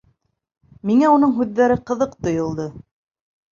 [0.91, 2.69] Миңә уның һүҙҙәре ҡыҙыҡ тойолдо.